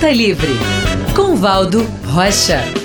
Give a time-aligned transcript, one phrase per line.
[0.00, 0.48] Pauta Livre,
[1.14, 2.79] com Valdo Rocha.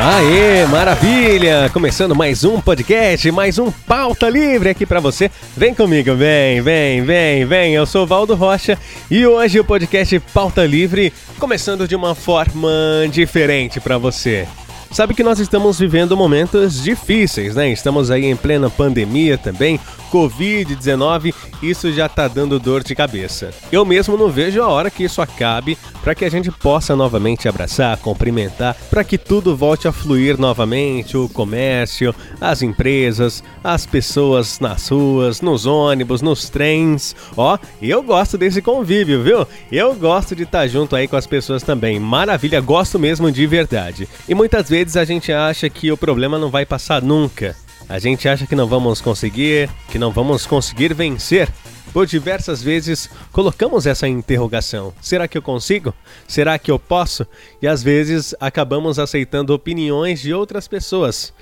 [0.00, 1.68] Aê, maravilha!
[1.72, 5.28] Começando mais um podcast, mais um pauta livre aqui para você.
[5.56, 7.74] Vem comigo, vem, vem, vem, vem.
[7.74, 8.78] Eu sou Valdo Rocha
[9.10, 12.70] e hoje o podcast Pauta Livre começando de uma forma
[13.10, 14.46] diferente para você.
[14.92, 17.68] Sabe que nós estamos vivendo momentos difíceis, né?
[17.68, 23.50] Estamos aí em plena pandemia também, Covid-19, isso já tá dando dor de cabeça.
[23.70, 27.48] Eu mesmo não vejo a hora que isso acabe para que a gente possa novamente
[27.48, 34.60] abraçar, cumprimentar, para que tudo volte a fluir novamente, o comércio, as empresas, as pessoas
[34.60, 37.14] nas ruas, nos ônibus, nos trens.
[37.36, 39.46] Ó, eu gosto desse convívio, viu?
[39.70, 42.00] Eu gosto de estar tá junto aí com as pessoas também.
[42.00, 44.08] Maravilha, gosto mesmo de verdade.
[44.28, 47.56] E muitas vezes a gente acha que o problema não vai passar nunca.
[47.88, 51.48] A gente acha que não vamos conseguir, que não vamos conseguir vencer.
[51.92, 55.94] Por diversas vezes colocamos essa interrogação: será que eu consigo?
[56.26, 57.26] Será que eu posso?
[57.62, 61.32] E às vezes acabamos aceitando opiniões de outras pessoas.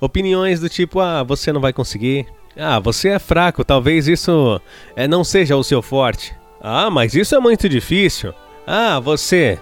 [0.00, 2.26] Opiniões do tipo: ah, você não vai conseguir.
[2.56, 4.60] Ah, você é fraco, talvez isso
[4.96, 6.34] é, não seja o seu forte.
[6.60, 8.34] Ah, mas isso é muito difícil.
[8.66, 9.58] Ah, você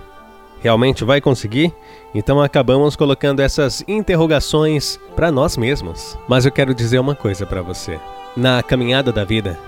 [0.60, 1.72] realmente vai conseguir?
[2.14, 6.18] Então acabamos colocando essas interrogações para nós mesmos.
[6.28, 7.98] Mas eu quero dizer uma coisa para você.
[8.36, 9.58] Na caminhada da vida,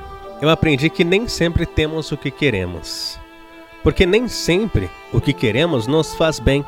[0.40, 3.18] eu aprendi que nem sempre temos o que queremos.
[3.82, 6.64] Porque nem sempre o que queremos nos faz bem.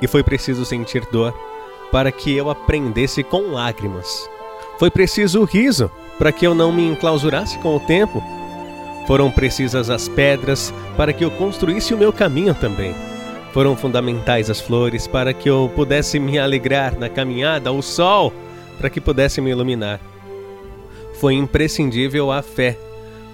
[0.00, 1.34] E foi preciso sentir dor
[1.90, 4.28] para que eu aprendesse com lágrimas.
[4.78, 8.22] Foi preciso riso para que eu não me enclausurasse com o tempo.
[9.06, 12.94] Foram precisas as pedras para que eu construísse o meu caminho também.
[13.52, 18.32] Foram fundamentais as flores para que eu pudesse me alegrar na caminhada, o sol
[18.78, 20.00] para que pudesse me iluminar.
[21.20, 22.76] Foi imprescindível a fé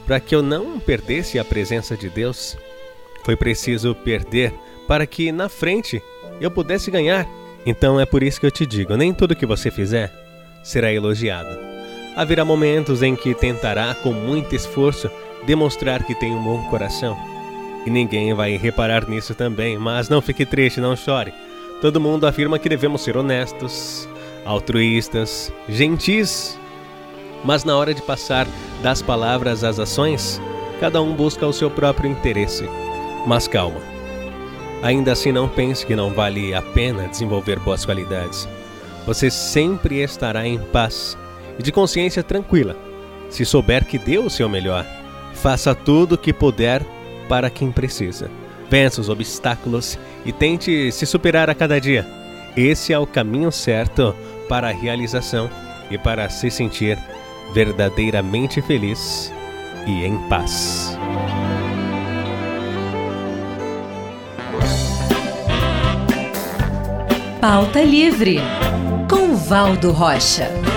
[0.07, 2.57] para que eu não perdesse a presença de Deus.
[3.25, 4.53] Foi preciso perder
[4.87, 6.03] para que na frente
[6.41, 7.27] eu pudesse ganhar.
[7.65, 10.13] Então é por isso que eu te digo: nem tudo que você fizer
[10.63, 11.49] será elogiado.
[12.17, 15.11] Haverá momentos em que tentará, com muito esforço,
[15.47, 17.17] demonstrar que tem um bom coração
[17.87, 21.33] e ninguém vai reparar nisso também, mas não fique triste, não chore.
[21.81, 24.09] Todo mundo afirma que devemos ser honestos,
[24.45, 26.59] altruístas, gentis.
[27.43, 28.47] Mas na hora de passar
[28.83, 30.41] das palavras às ações,
[30.79, 32.69] cada um busca o seu próprio interesse.
[33.27, 33.81] Mas calma.
[34.83, 38.47] Ainda assim, não pense que não vale a pena desenvolver boas qualidades.
[39.07, 41.17] Você sempre estará em paz
[41.59, 42.77] e de consciência tranquila
[43.31, 44.85] se souber que deu o seu melhor.
[45.35, 46.85] Faça tudo o que puder
[47.29, 48.31] para quem precisa.
[48.69, 52.07] Vença os obstáculos e tente se superar a cada dia.
[52.57, 54.15] Esse é o caminho certo
[54.49, 55.51] para a realização
[55.91, 56.99] e para se sentir
[57.53, 59.33] verdadeiramente feliz
[59.87, 60.97] e em paz.
[67.41, 68.39] Pauta Livre
[69.09, 70.70] com Valdo Rocha.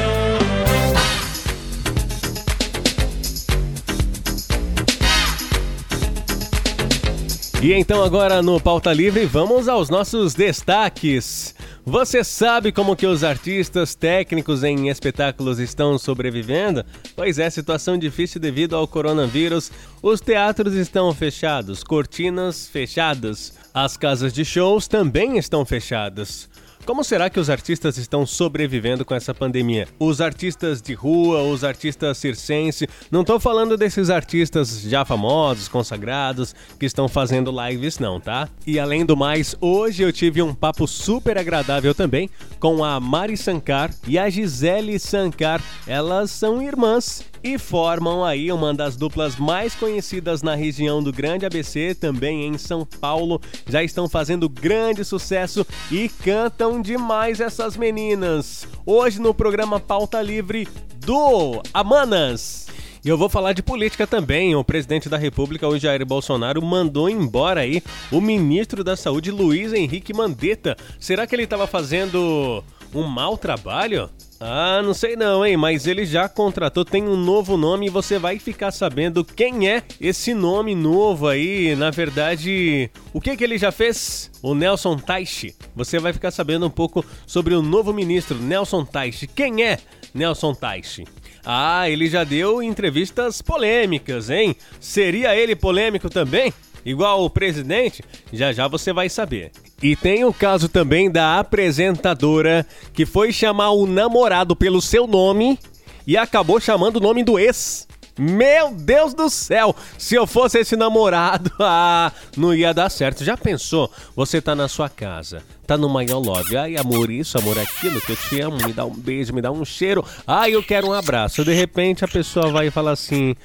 [7.63, 11.55] E então agora no Pauta Livre vamos aos nossos destaques.
[11.85, 16.83] Você sabe como que os artistas técnicos em espetáculos estão sobrevivendo?
[17.15, 19.71] Pois é, situação difícil devido ao coronavírus.
[20.01, 23.53] Os teatros estão fechados, cortinas fechadas.
[23.73, 26.49] As casas de shows também estão fechadas.
[26.85, 29.87] Como será que os artistas estão sobrevivendo com essa pandemia?
[29.97, 36.53] Os artistas de rua, os artistas circense, não estou falando desses artistas já famosos, consagrados,
[36.77, 38.49] que estão fazendo lives não, tá?
[38.67, 42.29] E além do mais, hoje eu tive um papo super agradável também
[42.59, 45.63] com a Mari Sankar e a Gisele Sankar.
[45.87, 51.45] Elas são irmãs e formam aí uma das duplas mais conhecidas na região do Grande
[51.45, 53.41] ABC, também em São Paulo.
[53.67, 58.67] Já estão fazendo grande sucesso e cantam demais essas meninas.
[58.85, 60.67] Hoje no programa Pauta Livre
[61.05, 62.67] do Amanas.
[63.05, 64.55] E eu vou falar de política também.
[64.55, 69.73] O presidente da República, o Jair Bolsonaro, mandou embora aí o ministro da Saúde, Luiz
[69.73, 70.77] Henrique Mandetta.
[70.97, 72.63] Será que ele estava fazendo
[72.95, 74.09] um mau trabalho?
[74.45, 75.55] Ah, não sei não, hein?
[75.55, 79.83] Mas ele já contratou, tem um novo nome e você vai ficar sabendo quem é
[80.01, 81.73] esse nome novo aí.
[81.77, 84.29] Na verdade, o que que ele já fez?
[84.41, 85.55] O Nelson Taishi.
[85.73, 89.27] Você vai ficar sabendo um pouco sobre o novo ministro, Nelson Taishi.
[89.27, 89.79] Quem é
[90.13, 91.05] Nelson Taishi?
[91.45, 94.57] Ah, ele já deu entrevistas polêmicas, hein?
[94.77, 96.53] Seria ele polêmico também?
[96.85, 98.03] Igual o presidente?
[98.31, 99.51] Já já você vai saber.
[99.81, 105.59] E tem o caso também da apresentadora que foi chamar o namorado pelo seu nome
[106.05, 107.87] e acabou chamando o nome do ex.
[108.17, 109.75] Meu Deus do céu!
[109.97, 113.23] Se eu fosse esse namorado, ah, não ia dar certo.
[113.23, 113.91] Já pensou?
[114.15, 116.55] Você tá na sua casa, tá no maior love.
[116.55, 119.51] Ai, amor, isso, amor, aquilo que eu te amo, me dá um beijo, me dá
[119.51, 120.05] um cheiro.
[120.27, 121.43] Ai, eu quero um abraço.
[121.43, 123.35] De repente a pessoa vai falar assim: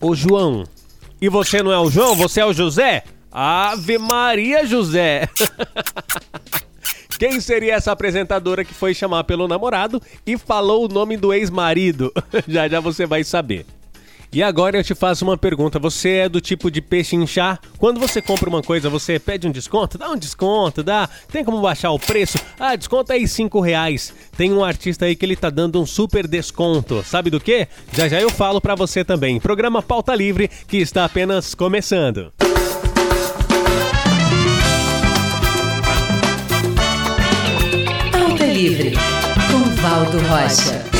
[0.00, 0.64] Ô João,
[1.22, 2.16] e você não é o João?
[2.16, 3.04] Você é o José?
[3.30, 5.28] Ave Maria José!
[7.16, 12.12] Quem seria essa apresentadora que foi chamar pelo namorado e falou o nome do ex-marido?
[12.48, 13.64] já já você vai saber.
[14.32, 17.60] E agora eu te faço uma pergunta: você é do tipo de peixe inchar?
[17.76, 19.98] Quando você compra uma coisa, você pede um desconto?
[19.98, 21.08] Dá um desconto, dá.
[21.30, 22.38] Tem como baixar o preço?
[22.58, 24.14] Ah, desconta aí 5 reais.
[24.34, 27.02] Tem um artista aí que ele tá dando um super desconto.
[27.04, 27.68] Sabe do que?
[27.92, 29.38] Já já eu falo para você também.
[29.38, 32.32] Programa Pauta Livre que está apenas começando.
[38.10, 38.92] Pauta Livre
[39.50, 40.91] com Valdo Rocha.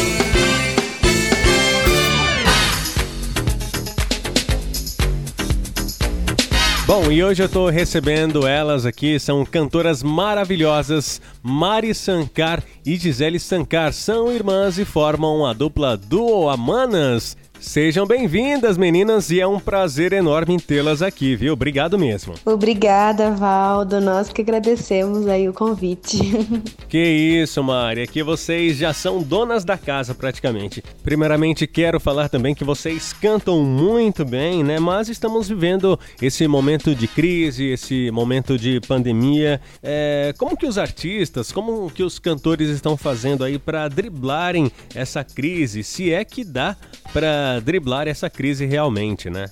[6.84, 13.38] Bom, e hoje eu tô recebendo elas aqui, são cantoras maravilhosas, Mari Sankar e Gisele
[13.38, 13.93] Sankar.
[13.93, 17.37] São irmãs e formam a dupla Duo Amanas.
[17.62, 21.53] Sejam bem-vindas, meninas, e é um prazer enorme tê-las aqui, viu?
[21.53, 22.35] Obrigado mesmo.
[22.44, 24.00] Obrigada, Valdo.
[24.00, 26.19] Nós que agradecemos aí o convite.
[26.93, 28.03] Que isso, Mari.
[28.03, 30.85] Aqui vocês já são donas da casa praticamente.
[31.03, 34.79] Primeiramente, quero falar também que vocês cantam muito bem, né?
[34.79, 39.59] Mas estamos vivendo esse momento de crise, esse momento de pandemia.
[39.82, 40.35] É...
[40.37, 45.82] Como que os artistas, como que os cantores estão fazendo aí para driblarem essa crise?
[45.82, 46.76] Se é que dá
[47.12, 49.47] para driblar essa crise realmente, né?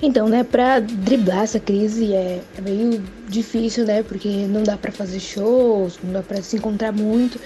[0.00, 4.90] Então, né, para driblar essa crise é, é, meio difícil, né, porque não dá para
[4.90, 7.38] fazer shows, não dá para se encontrar muito.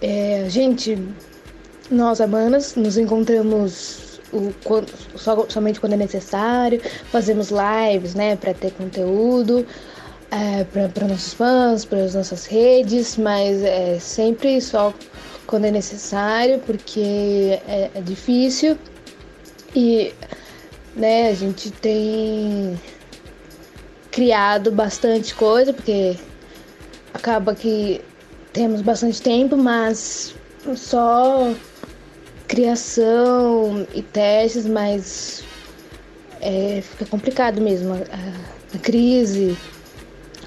[0.00, 0.98] É, gente,
[1.90, 4.50] nós, amanas, nos encontramos o,
[5.14, 6.80] só, somente quando é necessário,
[7.12, 9.66] fazemos lives, né, para ter conteúdo.
[10.30, 14.92] É, para nossos fãs, para as nossas redes, mas é sempre só
[15.46, 18.78] quando é necessário, porque é, é difícil
[19.74, 20.14] e
[20.96, 22.78] né, a gente tem
[24.10, 26.16] criado bastante coisa, porque
[27.12, 28.00] acaba que
[28.52, 30.34] temos bastante tempo, mas
[30.76, 31.52] só
[32.46, 35.42] criação e testes, mas
[36.40, 39.56] é, fica complicado mesmo a, a, a crise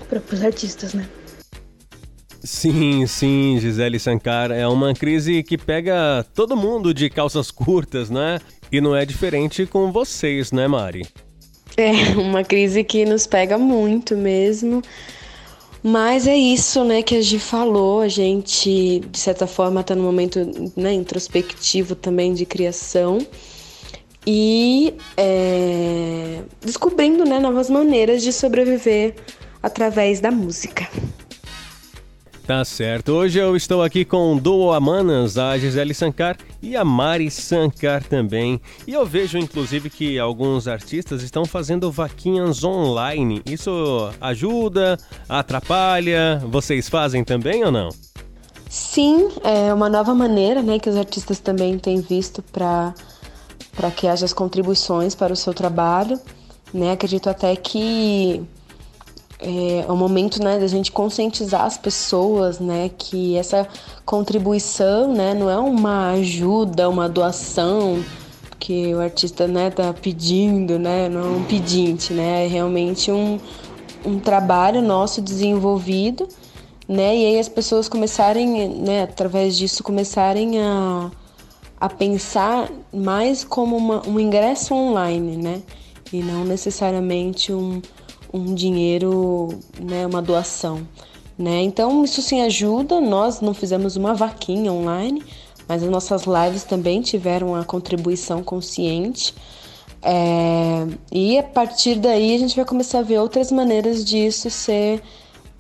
[0.08, 1.08] para os artistas, né?
[2.44, 4.52] Sim, sim, Gisele Sankar.
[4.52, 8.40] É uma crise que pega todo mundo de calças curtas, né?
[8.72, 11.08] E não é diferente com vocês, né, Mari?
[11.76, 14.82] É uma crise que nos pega muito mesmo.
[15.84, 18.02] Mas é isso, né, que a Gi falou.
[18.02, 20.40] A gente, de certa forma, está num momento
[20.76, 23.20] né, introspectivo também de criação
[24.26, 29.16] e é, descobrindo né, novas maneiras de sobreviver
[29.64, 30.90] através da música.
[32.48, 33.12] Tá certo.
[33.12, 38.62] Hoje eu estou aqui com Duo Amanas, a Gisele Sankar e a Mari Sankar também.
[38.88, 43.42] E eu vejo inclusive que alguns artistas estão fazendo vaquinhas online.
[43.46, 44.98] Isso ajuda,
[45.28, 46.42] atrapalha?
[46.46, 47.90] Vocês fazem também ou não?
[48.70, 52.94] Sim, é uma nova maneira, né, que os artistas também têm visto para
[53.76, 56.18] para que haja as contribuições para o seu trabalho,
[56.74, 56.94] né?
[56.94, 58.42] Acredito até que
[59.40, 63.68] é, é o momento né, da gente conscientizar as pessoas né, que essa
[64.06, 68.04] contribuição né, não é uma ajuda, uma doação
[68.60, 73.40] que o artista né, tá pedindo, né, não é um pedinte, né, é realmente um,
[74.04, 76.28] um trabalho nosso desenvolvido,
[76.88, 81.12] né, e aí as pessoas começarem, né, através disso, começarem a,
[81.80, 85.62] a pensar mais como uma, um ingresso online, né,
[86.12, 87.80] e não necessariamente um
[88.34, 90.88] um dinheiro, né, uma doação.
[91.38, 91.62] Né?
[91.62, 93.00] Então isso sim ajuda.
[93.00, 95.24] Nós não fizemos uma vaquinha online,
[95.68, 99.34] mas as nossas lives também tiveram a contribuição consciente.
[100.02, 105.02] É, e a partir daí a gente vai começar a ver outras maneiras disso ser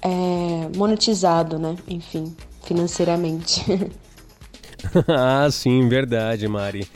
[0.01, 1.75] é, monetizado, né?
[1.87, 3.65] Enfim, financeiramente.
[5.07, 6.87] ah, sim, verdade, Mari.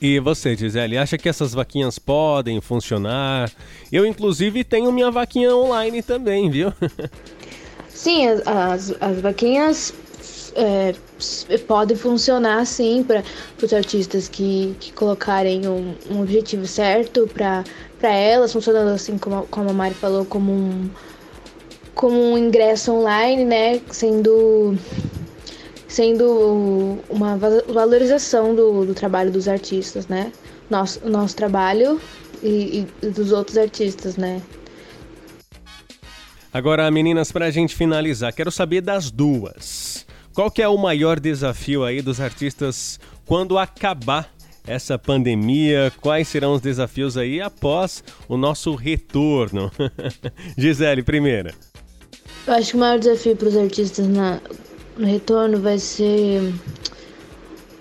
[0.00, 3.50] E você, Gisele, acha que essas vaquinhas podem funcionar?
[3.90, 6.72] Eu, inclusive, tenho minha vaquinha online também, viu?
[7.88, 9.94] Sim, as, as, as vaquinhas
[10.54, 10.94] é,
[11.66, 13.22] podem funcionar sim para
[13.62, 17.64] os artistas que, que colocarem um, um objetivo certo para
[17.98, 20.90] para elas, funcionando assim como, como a Mari falou, como um,
[21.94, 23.80] como um ingresso online, né?
[23.90, 24.76] Sendo,
[25.88, 30.32] sendo uma valorização do, do trabalho dos artistas, né?
[30.68, 32.00] Nosso, nosso trabalho
[32.42, 34.42] e, e dos outros artistas, né?
[36.52, 40.06] Agora, meninas, para a gente finalizar, quero saber das duas.
[40.34, 44.30] Qual que é o maior desafio aí dos artistas quando acabar
[44.66, 45.92] essa pandemia?
[46.00, 49.70] Quais serão os desafios aí após o nosso retorno?
[50.56, 51.54] Gisele, primeira.
[52.46, 54.40] Eu acho que o maior desafio para os artistas na,
[54.96, 56.52] no retorno vai ser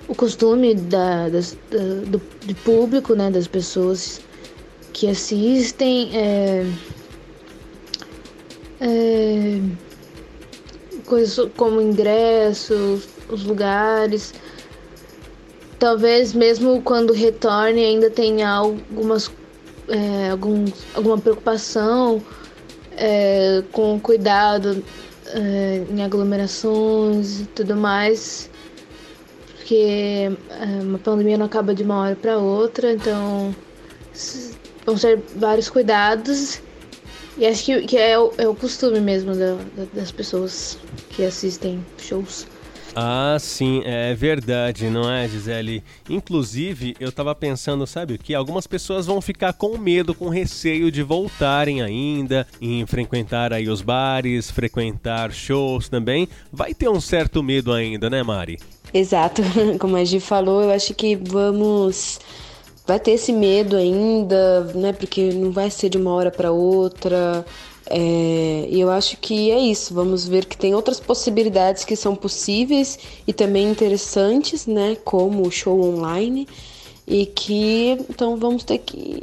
[0.07, 4.21] o costume da, das, da, do, do, público, né, das pessoas
[4.93, 6.11] que assistem.
[6.13, 6.65] É,
[8.81, 9.59] é,
[11.05, 14.33] coisas como ingressos, os lugares.
[15.79, 19.31] Talvez mesmo quando retorne ainda tenha algumas
[19.87, 22.21] é, algum, alguma preocupação
[22.97, 24.83] é, com cuidado
[25.35, 28.49] é, em aglomerações e tudo mais,
[29.55, 33.53] porque é, uma pandemia não acaba de uma hora para outra, então
[34.85, 36.61] vão ser vários cuidados
[37.37, 40.77] e acho que, que é, o, é o costume mesmo da, da, das pessoas
[41.09, 42.47] que assistem shows.
[42.95, 45.83] Ah, sim, é verdade, não é, Gisele?
[46.09, 48.33] Inclusive, eu tava pensando, sabe o que?
[48.33, 53.81] Algumas pessoas vão ficar com medo, com receio de voltarem ainda, em frequentar aí os
[53.81, 56.29] bares, frequentar shows também.
[56.53, 58.57] Vai ter um certo medo ainda, né, Mari?
[58.93, 59.41] Exato,
[59.77, 62.19] como a Gi falou, eu acho que vamos
[62.87, 64.93] vai ter esse medo ainda, né?
[64.93, 67.45] Porque não vai ser de uma hora para outra.
[67.87, 69.93] É, e eu acho que é isso.
[69.93, 74.97] Vamos ver que tem outras possibilidades que são possíveis e também interessantes, né?
[75.03, 76.47] Como o show online.
[77.07, 79.21] E que então vamos ter que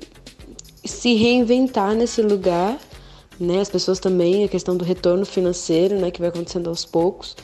[0.85, 2.78] se reinventar nesse lugar,
[3.38, 3.61] né?
[3.61, 6.11] As pessoas também, a questão do retorno financeiro, né?
[6.11, 7.37] Que vai acontecendo aos poucos.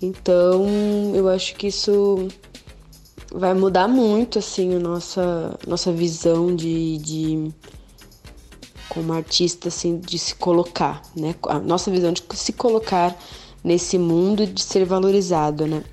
[0.00, 0.66] Então,
[1.14, 2.28] eu acho que isso
[3.32, 7.50] vai mudar muito assim a nossa nossa visão de, de
[8.96, 11.34] como artista assim de se colocar, né?
[11.48, 13.14] A nossa visão de se colocar
[13.62, 15.84] nesse mundo de ser valorizado, né?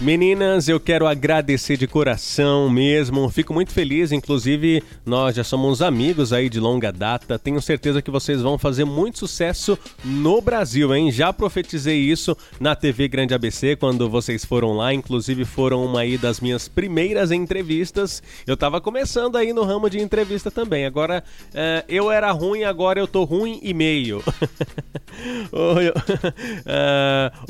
[0.00, 3.30] Meninas, eu quero agradecer de coração mesmo.
[3.30, 7.38] Fico muito feliz, inclusive nós já somos amigos aí de longa data.
[7.38, 11.12] Tenho certeza que vocês vão fazer muito sucesso no Brasil, hein?
[11.12, 16.18] Já profetizei isso na TV Grande ABC quando vocês foram lá, inclusive foram uma aí
[16.18, 18.20] das minhas primeiras entrevistas.
[18.48, 20.86] Eu tava começando aí no ramo de entrevista também.
[20.86, 24.24] Agora uh, eu era ruim, agora eu tô ruim e meio.
[25.52, 25.74] Ô,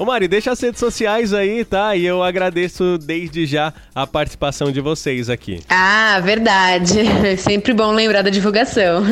[0.01, 1.97] uh, Mari, deixa as redes sociais aí, tá?
[1.97, 2.23] E eu
[2.99, 5.61] desde já a participação de vocês aqui.
[5.69, 7.01] Ah, verdade.
[7.39, 9.05] Sempre bom lembrar da divulgação.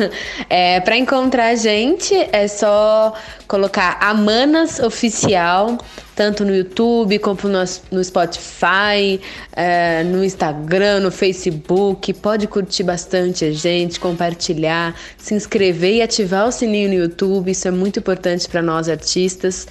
[0.49, 3.13] É, para encontrar a gente é só
[3.47, 5.77] colocar Amanas Oficial,
[6.15, 9.19] tanto no YouTube como no, no Spotify,
[9.55, 12.13] é, no Instagram, no Facebook.
[12.13, 17.51] Pode curtir bastante a gente, compartilhar, se inscrever e ativar o sininho no YouTube.
[17.51, 19.67] Isso é muito importante para nós artistas.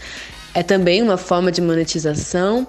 [0.55, 2.67] É também uma forma de monetização.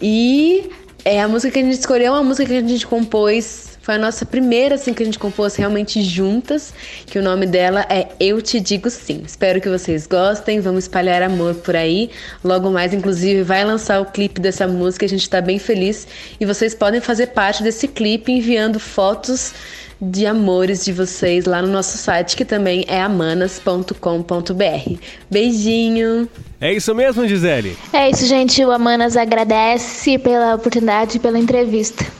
[0.00, 0.70] E
[1.04, 3.78] é a música que a gente escolheu, é uma música que a gente compôs.
[3.82, 6.72] Foi a nossa primeira, assim, que a gente compôs realmente juntas.
[7.06, 9.22] Que o nome dela é Eu Te Digo Sim.
[9.26, 10.60] Espero que vocês gostem.
[10.60, 12.10] Vamos espalhar amor por aí.
[12.44, 15.06] Logo mais, inclusive, vai lançar o clipe dessa música.
[15.06, 16.06] A gente tá bem feliz.
[16.38, 19.54] E vocês podem fazer parte desse clipe enviando fotos
[20.00, 23.94] de amores de vocês lá no nosso site, que também é amanas.com.br.
[25.30, 26.28] Beijinho!
[26.60, 27.76] É isso mesmo, Gisele?
[27.92, 28.64] É isso, gente.
[28.64, 32.19] O Amanas agradece pela oportunidade e pela entrevista.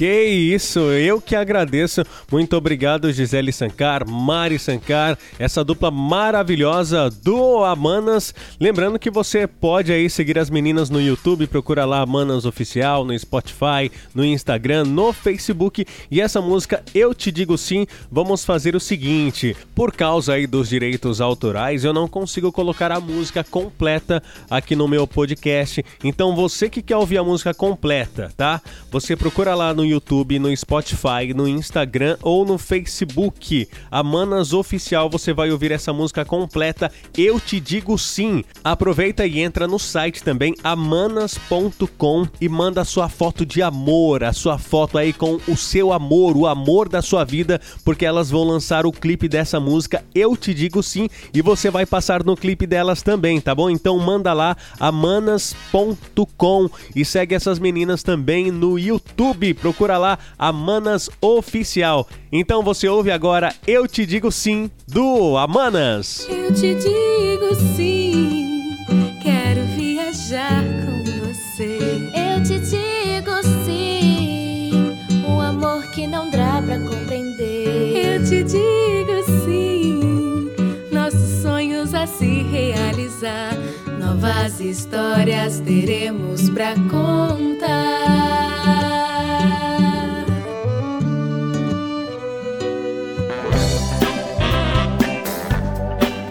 [0.00, 2.02] Que isso, eu que agradeço.
[2.32, 8.34] Muito obrigado, Gisele Sancar, Mari Sancar, essa dupla maravilhosa do Amanas.
[8.58, 13.18] Lembrando que você pode aí seguir as meninas no YouTube, procura lá Amanas Oficial, no
[13.18, 15.84] Spotify, no Instagram, no Facebook.
[16.10, 20.70] E essa música, Eu Te Digo Sim, vamos fazer o seguinte: por causa aí dos
[20.70, 25.84] direitos autorais, eu não consigo colocar a música completa aqui no meu podcast.
[26.02, 28.62] Então você que quer ouvir a música completa, tá?
[28.90, 33.68] Você procura lá no YouTube, no Spotify, no Instagram ou no Facebook.
[33.90, 36.90] A Manas Oficial, você vai ouvir essa música completa.
[37.16, 38.44] Eu te digo sim.
[38.62, 44.58] Aproveita e entra no site também, amanas.com e manda sua foto de amor, a sua
[44.58, 48.86] foto aí com o seu amor, o amor da sua vida, porque elas vão lançar
[48.86, 50.04] o clipe dessa música.
[50.14, 53.70] Eu te digo sim e você vai passar no clipe delas também, tá bom?
[53.70, 59.54] Então manda lá amanas.com e segue essas meninas também no YouTube.
[59.54, 62.06] Procura procura lá Amanas Oficial.
[62.30, 66.26] Então você ouve agora Eu Te Digo Sim, do Amanas.
[66.28, 68.76] Eu te digo sim,
[69.22, 72.10] quero viajar com você.
[72.14, 78.16] Eu te digo sim, um amor que não dá pra compreender.
[78.16, 80.50] Eu te digo sim,
[80.92, 83.56] nossos sonhos a se realizar.
[83.98, 88.49] Novas histórias teremos pra contar.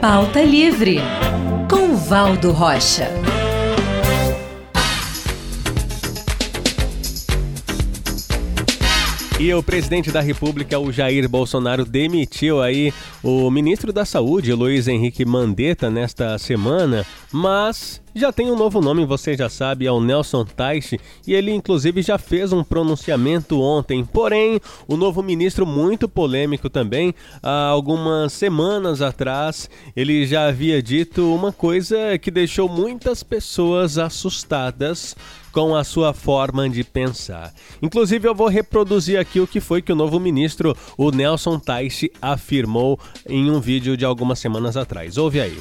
[0.02, 1.02] Pauta Livre,
[1.70, 3.12] com Valdo Rocha.
[9.40, 12.94] E o presidente da República, o Jair Bolsonaro, demitiu aí
[13.24, 19.06] o ministro da Saúde, Luiz Henrique Mandetta, nesta semana, mas já tem um novo nome,
[19.06, 24.04] você já sabe, é o Nelson Teich, e ele inclusive já fez um pronunciamento ontem.
[24.04, 31.34] Porém, o novo ministro, muito polêmico também, há algumas semanas atrás, ele já havia dito
[31.34, 35.16] uma coisa que deixou muitas pessoas assustadas
[35.52, 37.54] com a sua forma de pensar.
[37.82, 42.12] Inclusive, eu vou reproduzir aqui o que foi que o novo ministro, o Nelson Teich,
[42.22, 45.18] afirmou em um vídeo de algumas semanas atrás.
[45.18, 45.58] Ouve aí.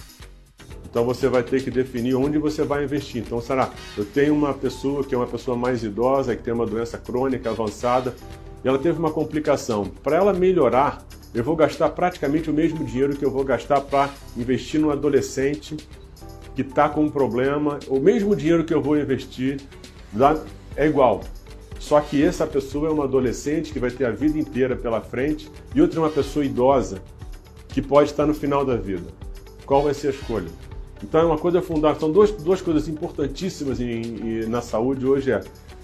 [0.90, 3.22] Então você vai ter que definir onde você vai investir.
[3.22, 3.70] Então, será?
[3.96, 7.50] Eu tenho uma pessoa que é uma pessoa mais idosa, que tem uma doença crônica
[7.50, 8.14] avançada,
[8.64, 9.84] e ela teve uma complicação.
[9.84, 14.10] Para ela melhorar, eu vou gastar praticamente o mesmo dinheiro que eu vou gastar para
[14.36, 15.76] investir no adolescente
[16.58, 17.78] que está com um problema.
[17.86, 19.60] O mesmo dinheiro que eu vou investir
[20.76, 21.20] é igual.
[21.78, 25.48] Só que essa pessoa é uma adolescente que vai ter a vida inteira pela frente
[25.72, 27.00] e outra é uma pessoa idosa
[27.68, 29.06] que pode estar no final da vida.
[29.64, 30.48] Qual vai ser a escolha?
[31.00, 32.00] Então é uma coisa fundamental.
[32.00, 35.40] São duas, duas coisas importantíssimas em, em, na saúde hoje é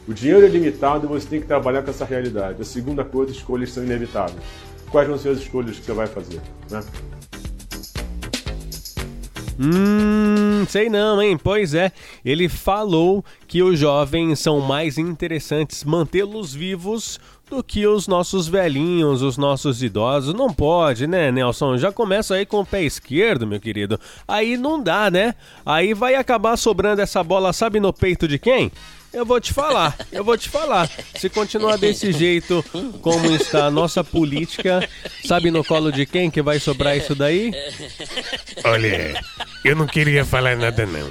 [0.08, 2.60] o dinheiro é limitado e você tem que trabalhar com essa realidade.
[2.60, 4.42] A segunda coisa, escolhas são inevitáveis.
[4.90, 6.40] Quais vão ser as escolhas que você vai fazer?
[6.68, 6.82] Né?
[9.58, 11.38] Hum, sei não, hein?
[11.42, 11.92] Pois é,
[12.24, 19.22] ele falou que os jovens são mais interessantes mantê-los vivos do que os nossos velhinhos,
[19.22, 20.34] os nossos idosos.
[20.34, 21.76] Não pode, né, Nelson?
[21.76, 24.00] Já começa aí com o pé esquerdo, meu querido.
[24.26, 25.34] Aí não dá, né?
[25.64, 28.72] Aí vai acabar sobrando essa bola, sabe no peito de quem?
[29.14, 30.90] Eu vou te falar, eu vou te falar.
[31.14, 32.64] Se continuar desse jeito,
[33.00, 34.88] como está a nossa política,
[35.24, 37.52] sabe no colo de quem que vai sobrar isso daí?
[38.64, 39.22] Olha,
[39.64, 41.10] eu não queria falar nada não.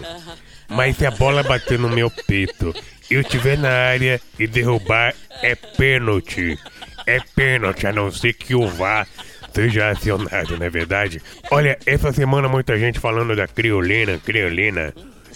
[0.70, 2.74] Mas se a bola bater no meu peito,
[3.10, 6.58] eu estiver na área e derrubar, é pênalti.
[7.06, 9.08] É pênalti, a não ser que o VAR
[9.54, 11.22] seja acionado, não é verdade?
[11.52, 14.94] Olha, essa semana muita gente falando da criolina, criolina.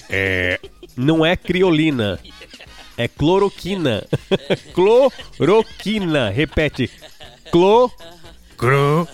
[0.10, 0.60] É.
[0.96, 2.20] Não é criolina.
[2.98, 4.04] É cloroquina.
[4.74, 6.30] cloroquina.
[6.30, 6.90] Repete.
[7.52, 7.92] Clo.
[8.58, 9.08] Cro.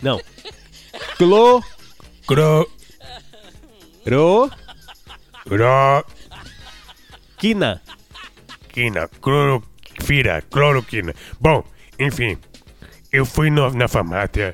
[0.00, 0.20] Não.
[1.16, 1.64] Clo.
[2.26, 2.70] Cro.
[4.10, 4.50] Ro.
[5.48, 6.04] Ro.
[7.38, 7.80] Quina.
[8.72, 9.08] Quina.
[9.20, 10.42] Clorofira.
[10.50, 11.14] Cloroquina.
[11.40, 11.64] Bom,
[11.98, 12.36] enfim.
[13.12, 14.52] Eu fui no, na farmácia.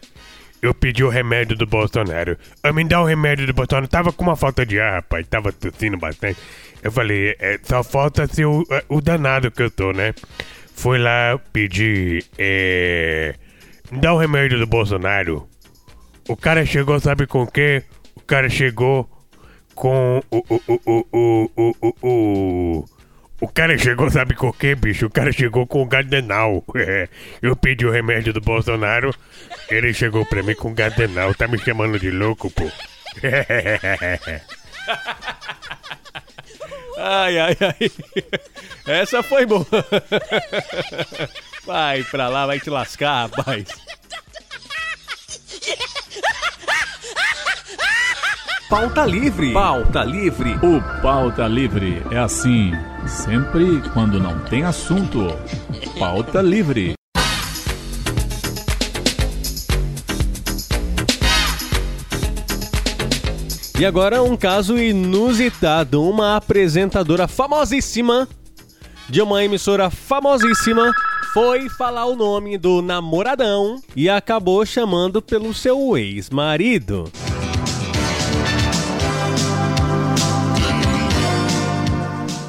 [0.60, 2.36] Eu pedi o remédio do Bolsonaro.
[2.62, 3.88] Eu me dá o remédio do Bolsonaro.
[3.88, 5.26] Tava com uma falta de ar, rapaz.
[5.26, 6.38] Tava tossindo bastante.
[6.82, 10.14] Eu falei, é, só falta ser o, o danado que eu tô, né?
[10.74, 12.26] Fui lá pedir.
[12.36, 13.34] É,
[13.90, 15.48] me dá o remédio do Bolsonaro.
[16.28, 17.82] O cara chegou, sabe com o quê?
[18.14, 19.08] O cara chegou
[19.76, 20.36] com o.
[20.36, 22.84] O, o, o, o, o, o, o,
[23.42, 25.06] o cara chegou, sabe com o quê, bicho?
[25.06, 26.64] O cara chegou com o Gardenal.
[26.74, 27.08] É,
[27.40, 29.14] eu pedi o remédio do Bolsonaro,
[29.70, 31.34] ele chegou pra mim com o Gardenal.
[31.34, 32.68] Tá me chamando de louco, pô.
[36.98, 37.90] Ai, ai, ai.
[38.86, 39.66] Essa foi boa.
[41.66, 43.66] Vai pra lá, vai te lascar, rapaz.
[48.68, 49.52] Pauta livre.
[49.52, 50.54] Pauta livre.
[50.54, 52.72] O Pauta Livre é assim,
[53.06, 55.28] sempre quando não tem assunto.
[55.96, 56.94] Pauta Livre.
[63.78, 66.02] E agora um caso inusitado.
[66.02, 68.26] Uma apresentadora famosíssima
[69.08, 70.92] de uma emissora famosíssima
[71.32, 77.04] foi falar o nome do namoradão e acabou chamando pelo seu ex-marido.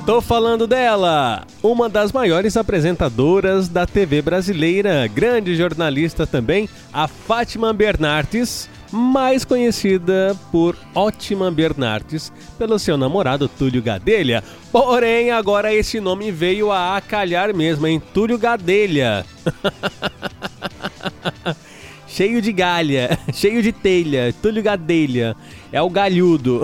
[0.08, 7.74] Tô falando dela, uma das maiores apresentadoras da TV brasileira, grande jornalista também, a Fátima
[7.74, 14.42] Bernardes, mais conhecida por Ótima Bernardes, pelo seu namorado Túlio Gadelha.
[14.72, 19.26] Porém, agora esse nome veio a acalhar mesmo, em Túlio Gadelha.
[22.08, 25.36] cheio de galha, cheio de telha, Túlio Gadelha.
[25.72, 26.62] É o galhudo.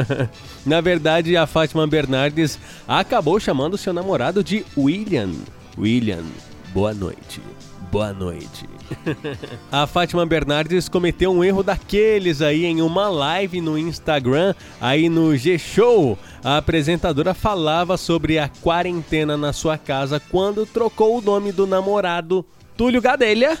[0.64, 5.30] Na verdade, a Fátima Bernardes acabou chamando seu namorado de William.
[5.78, 6.24] William,
[6.72, 7.40] boa noite.
[7.90, 8.68] Boa noite.
[9.72, 15.36] A Fátima Bernardes cometeu um erro daqueles aí em uma live no Instagram, aí no
[15.36, 16.16] G-Show.
[16.44, 22.46] A apresentadora falava sobre a quarentena na sua casa quando trocou o nome do namorado
[22.76, 23.58] Túlio Gadelha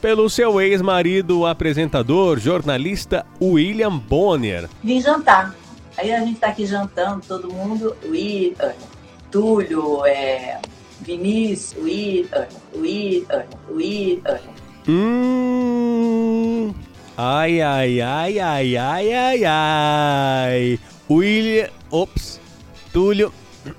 [0.00, 4.68] pelo seu ex-marido, apresentador, jornalista William Bonner.
[4.82, 5.54] Vim jantar.
[6.00, 8.72] Aí a gente tá aqui jantando, todo mundo, William,
[9.30, 10.58] Túlio, é,
[11.02, 14.40] Vinícius, William, William, William.
[14.88, 16.72] Hum.
[17.18, 20.78] Ai, ai, ai, ai, ai, ai, ai.
[21.10, 21.68] William.
[21.90, 22.40] Ops.
[22.94, 23.30] Túlio.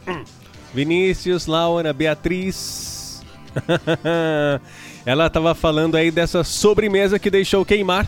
[0.76, 3.24] Vinícius, Laura, Beatriz.
[5.08, 8.08] Ela tava falando aí dessa sobremesa que deixou queimar.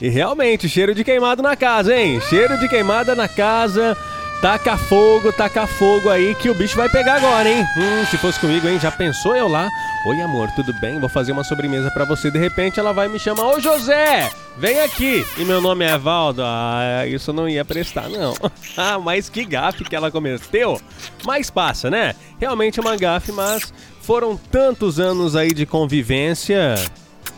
[0.00, 2.20] E realmente, cheiro de queimado na casa, hein?
[2.22, 3.96] Cheiro de queimada na casa.
[4.40, 7.62] Taca fogo, taca fogo aí que o bicho vai pegar agora, hein?
[7.76, 8.80] Hum, se fosse comigo, hein?
[8.80, 9.68] Já pensou eu lá?
[10.06, 10.98] Oi, amor, tudo bem?
[10.98, 12.30] Vou fazer uma sobremesa para você.
[12.30, 15.26] De repente ela vai me chamar: Ô José, vem aqui!
[15.36, 16.40] E meu nome é Valdo.
[16.42, 18.34] Ah, isso não ia prestar, não.
[18.78, 20.80] ah, mas que gafe que ela cometeu.
[21.26, 22.14] Mas passa, né?
[22.40, 26.76] Realmente é uma gafe, mas foram tantos anos aí de convivência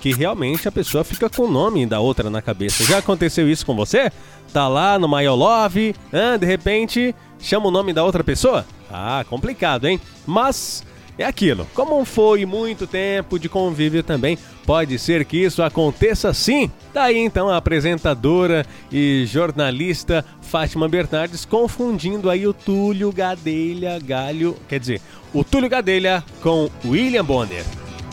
[0.02, 2.82] que realmente a pessoa fica com o nome da outra na cabeça.
[2.84, 4.10] Já aconteceu isso com você?
[4.52, 8.66] Tá lá no My Love, ah, de repente chama o nome da outra pessoa?
[8.90, 10.00] Ah, complicado, hein?
[10.26, 10.84] Mas
[11.16, 11.68] é aquilo.
[11.72, 14.36] Como foi muito tempo de convívio também,
[14.66, 16.68] pode ser que isso aconteça sim.
[16.92, 24.80] Daí então a apresentadora e jornalista Fátima Bernardes confundindo aí o Túlio Gadelha Galho, quer
[24.80, 25.00] dizer,
[25.32, 27.64] o Túlio Gadelha com William Bonner.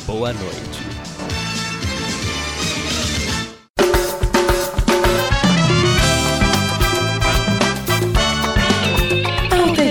[0.06, 0.89] Boa noite.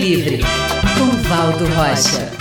[0.09, 0.39] Livre,
[0.97, 2.33] com Valdo Rocha.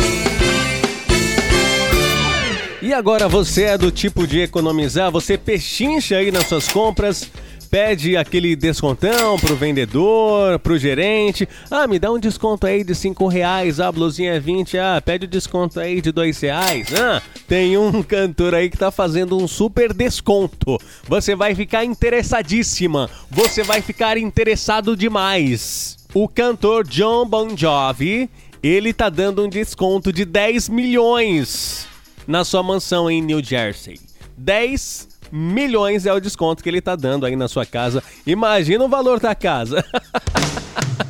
[2.81, 7.29] E agora você é do tipo de economizar, você pechincha aí nas suas compras,
[7.69, 11.45] pede aquele descontão pro vendedor, pro gerente.
[11.69, 15.25] Ah, me dá um desconto aí de 5 reais, a blusinha é 20, ah, pede
[15.25, 16.87] o desconto aí de 2 reais.
[16.95, 20.79] Ah, tem um cantor aí que tá fazendo um super desconto.
[21.05, 25.96] Você vai ficar interessadíssima, você vai ficar interessado demais.
[26.13, 28.29] O cantor John Bon Jovi,
[28.63, 31.85] ele tá dando um desconto de 10 milhões
[32.25, 33.99] na sua mansão em New Jersey.
[34.37, 38.01] 10 milhões é o desconto que ele tá dando aí na sua casa.
[38.25, 39.83] Imagina o valor da casa.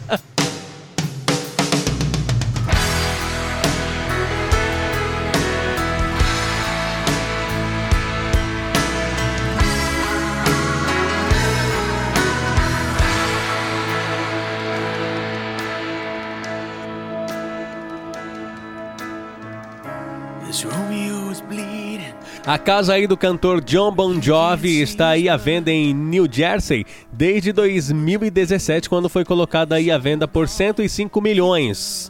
[22.48, 26.86] A casa aí do cantor John Bon Jovi está aí à venda em New Jersey
[27.12, 32.10] desde 2017, quando foi colocada aí à venda por 105 milhões.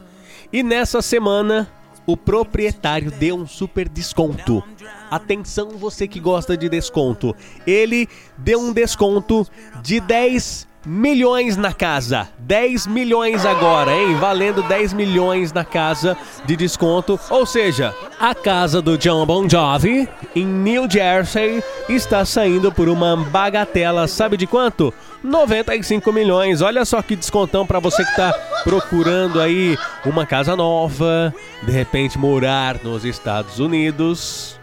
[0.53, 1.67] E nessa semana,
[2.05, 4.63] o proprietário deu um super desconto.
[5.09, 7.35] Atenção você que gosta de desconto.
[7.65, 9.43] Ele deu um desconto
[9.81, 12.29] de 10 milhões na casa.
[12.39, 14.15] 10 milhões agora, hein?
[14.15, 17.19] Valendo 10 milhões na casa de desconto.
[17.29, 23.17] Ou seja, a casa do John Bon Jovi em New Jersey está saindo por uma
[23.17, 24.93] bagatela, sabe de quanto?
[25.21, 26.61] 95 milhões.
[26.61, 28.31] Olha só que descontão para você que está
[28.63, 34.57] procurando aí uma casa nova, de repente morar nos Estados Unidos.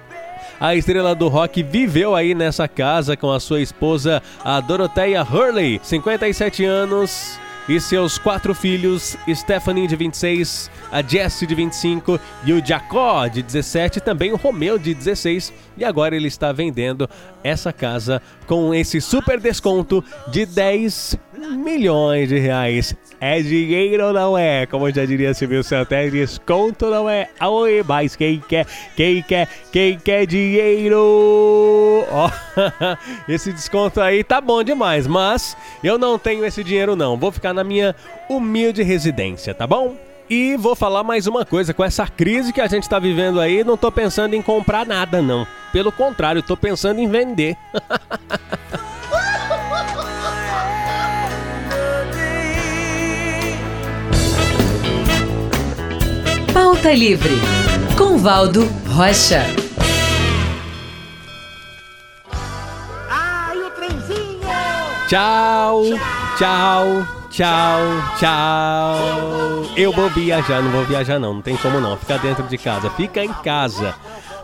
[0.61, 5.81] A estrela do rock viveu aí nessa casa com a sua esposa, a Dorothea Hurley,
[5.83, 7.39] 57 anos,
[7.69, 13.43] e seus quatro filhos, Stephanie de 26, a Jessie de 25 e o Jacó de
[13.43, 15.53] 17, também o Romeu de 16.
[15.77, 17.09] E agora ele está vendendo
[17.43, 22.95] essa casa com esse super desconto de 10 milhões de reais.
[23.21, 24.67] É dinheiro ou não é?
[24.67, 27.29] Como já diria Silvio Santos, desconto não é?
[27.41, 28.67] Oi, mas quem quer,
[28.97, 32.05] quem quer, quem quer dinheiro?
[32.11, 32.31] Ó,
[33.29, 37.17] esse desconto aí tá bom demais, mas eu não tenho esse dinheiro não.
[37.17, 37.95] Vou ficar na minha
[38.29, 39.97] humilde residência, tá bom?
[40.29, 43.63] E vou falar mais uma coisa, com essa crise que a gente tá vivendo aí,
[43.63, 45.47] não tô pensando em comprar nada não.
[45.73, 47.57] Pelo contrário, tô pensando em vender.
[56.85, 57.41] Pauta Livre,
[57.97, 59.43] com Valdo Rocha.
[65.09, 65.83] Tchau,
[66.37, 67.81] tchau, tchau,
[68.19, 69.65] tchau.
[69.75, 71.97] Eu vou viajar, não vou viajar não, não tem como não.
[71.97, 73.95] Fica dentro de casa, fica em casa.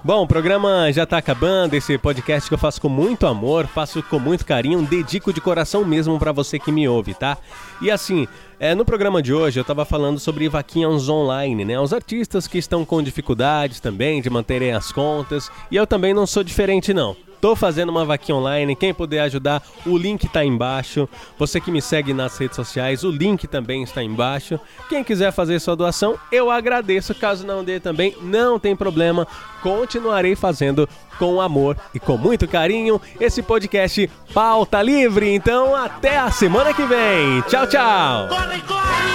[0.03, 4.03] Bom, o programa já tá acabando, esse podcast que eu faço com muito amor, faço
[4.03, 7.37] com muito carinho, dedico de coração mesmo para você que me ouve, tá?
[7.83, 8.27] E assim,
[8.59, 11.79] é, no programa de hoje eu tava falando sobre vaquinhas online, né?
[11.79, 16.27] Os artistas que estão com dificuldades também de manterem as contas, e eu também não
[16.27, 17.15] sou diferente não.
[17.41, 21.09] Tô fazendo uma vaquinha online, quem puder ajudar, o link tá embaixo.
[21.39, 24.61] Você que me segue nas redes sociais, o link também está embaixo.
[24.89, 27.15] Quem quiser fazer sua doação, eu agradeço.
[27.15, 29.27] Caso não dê também, não tem problema.
[29.63, 35.33] Continuarei fazendo com amor e com muito carinho esse podcast Pauta Livre.
[35.35, 37.43] Então, até a semana que vem.
[37.43, 38.29] Tchau, tchau.
[38.29, 39.11] Corre, corre!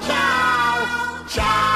[0.00, 1.71] Tchau, tchau,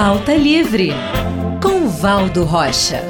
[0.00, 0.92] Pauta Livre,
[1.60, 3.02] com Valdo Rocha.